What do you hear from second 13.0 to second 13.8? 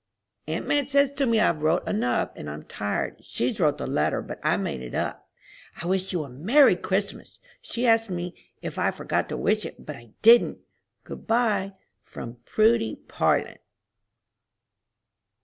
PARLIN.